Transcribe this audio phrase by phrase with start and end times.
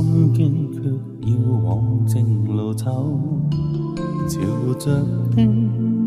[0.00, 0.78] 心坚却
[1.28, 3.18] 要往正路走，
[4.28, 5.04] 朝着
[5.34, 5.50] 天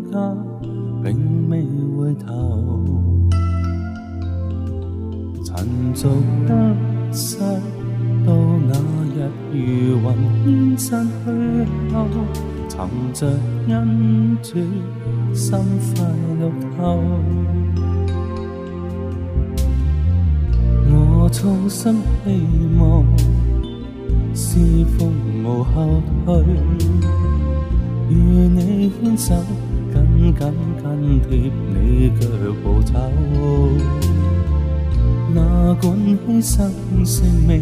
[0.09, 0.33] 家，
[1.03, 1.65] 并未
[1.97, 2.85] 回头。
[5.43, 6.07] 尘俗
[6.47, 6.73] 得
[7.11, 7.37] 失，
[8.25, 8.33] 到
[8.65, 8.79] 那
[9.13, 11.29] 日如云烟散去
[11.93, 12.07] 后，
[12.69, 12.79] 寻
[13.13, 13.27] 着
[13.67, 14.53] 恩主，
[15.33, 15.59] 心
[15.95, 16.05] 快
[16.39, 16.79] 乐透。
[20.93, 22.29] 我衷心希
[22.79, 23.05] 望，
[24.33, 24.59] 是
[24.97, 25.11] 奉
[25.43, 26.43] 无后退，
[28.09, 29.35] 与你牵手，
[29.93, 30.33] 紧紧
[30.81, 32.25] 跟贴你脚
[32.63, 32.93] 步走。
[35.33, 35.39] 哪
[35.81, 35.95] 管
[36.27, 36.69] 牺牲
[37.05, 37.61] 性命，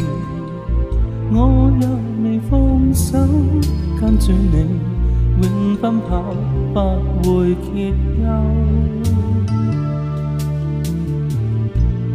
[1.32, 1.88] 我也
[2.24, 3.18] 未放手，
[3.99, 4.80] 跟住你
[5.43, 6.34] 永奔跑，
[6.74, 8.20] 不会歇休。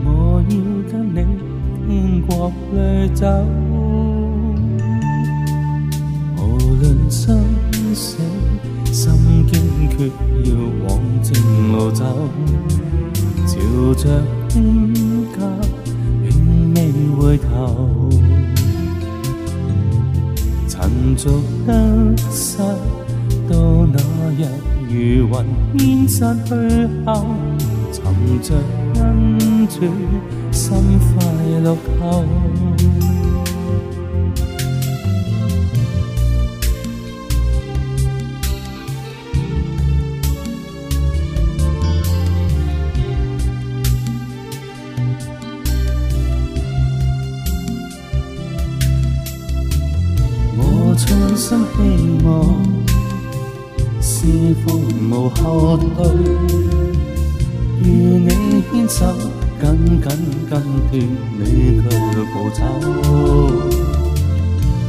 [0.04, 0.52] 我要
[0.90, 1.16] 跟你
[1.86, 1.88] 天
[2.26, 2.74] 国里
[3.14, 3.24] 走，
[6.84, 7.42] 论生
[7.94, 8.18] 死，
[8.92, 10.06] 心坚决
[10.44, 10.54] 要
[10.86, 12.04] 往正路走，
[13.46, 14.84] 朝着天。
[16.22, 16.78] 并未
[17.16, 18.10] 回头，
[20.68, 21.72] 尘俗得
[22.30, 22.58] 失，
[23.48, 23.98] 到那
[24.36, 24.46] 日
[24.88, 26.54] 如云烟散去
[27.06, 27.24] 后，
[27.92, 28.02] 寻
[28.42, 28.54] 着
[29.00, 29.80] 恩主，
[30.50, 30.76] 心
[31.16, 31.24] 快
[31.62, 32.24] 乐透。
[51.14, 52.34] 衷心希望，
[54.00, 54.26] 是
[54.66, 56.04] 否无后退，
[57.84, 58.28] 与你
[58.72, 59.06] 牵手，
[59.60, 60.10] 紧紧
[60.50, 61.06] 跟贴
[61.38, 61.84] 你却
[62.32, 62.58] 步走。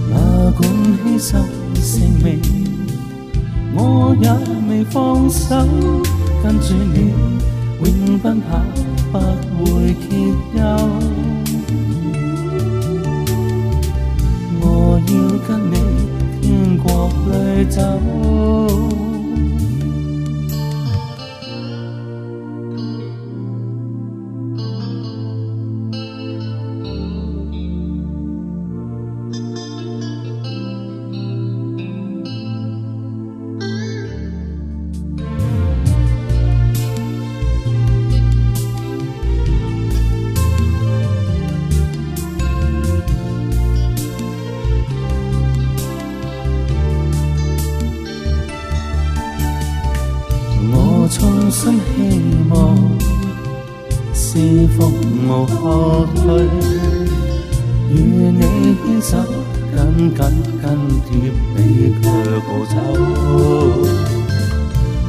[0.10, 0.14] 哪
[0.58, 0.68] 管
[1.06, 1.30] 牺牲
[1.80, 2.42] 性命，
[3.76, 4.28] 我也
[4.68, 5.56] 未放手，
[6.42, 7.14] 跟住你
[7.84, 8.60] 永奔跑，
[9.12, 9.20] 不
[9.66, 10.58] 会歇休。
[14.60, 15.95] 我要跟你。
[17.56, 18.75] 잘 자오
[51.06, 51.08] 我。
[51.08, 52.00] 衷心希
[52.50, 52.76] 望，
[54.12, 56.44] 是否无后退，
[57.92, 57.94] 与
[58.32, 59.18] 你牵手，
[59.76, 59.78] 紧
[60.16, 60.20] 紧
[60.60, 60.66] 跟
[61.06, 62.10] 贴你脚
[62.42, 62.74] 步走。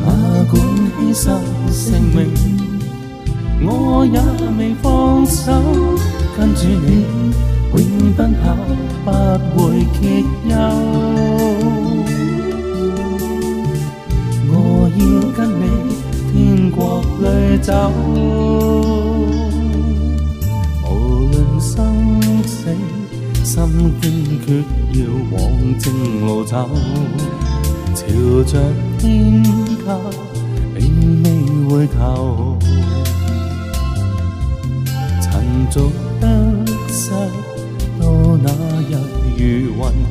[0.05, 0.07] 哪
[0.51, 0.53] 管
[1.01, 1.25] 牺牲
[1.73, 1.83] 性
[2.15, 2.17] 命，
[3.63, 4.21] 我也
[4.59, 5.51] 未放手，
[6.37, 7.33] 跟住你
[7.75, 8.55] 永奔跑，
[9.55, 10.86] 不会歇休。
[24.47, 24.62] 决
[24.93, 26.71] 要往正路走，
[27.97, 28.07] 朝
[28.45, 28.62] 着
[28.97, 29.43] 天
[29.84, 29.99] 家，
[30.73, 31.29] 并未
[31.69, 32.57] 回头。
[35.21, 35.91] 尘俗
[36.21, 36.29] 得
[36.89, 37.11] 失，
[38.01, 38.49] 到那
[38.83, 38.97] 日
[39.37, 39.43] 如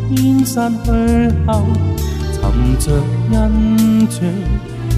[0.09, 0.91] 云烟散去
[1.47, 1.63] 后，
[2.34, 2.91] 寻着
[3.31, 4.19] 恩主，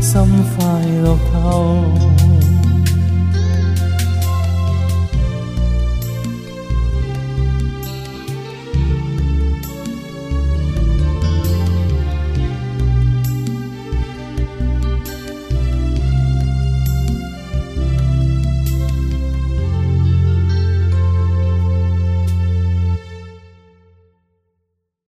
[0.02, 0.20] 心
[0.58, 1.84] 快乐透。